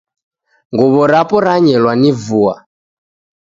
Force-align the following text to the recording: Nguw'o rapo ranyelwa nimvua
Nguw'o 0.71 1.03
rapo 1.11 1.37
ranyelwa 1.45 1.93
nimvua 2.01 2.53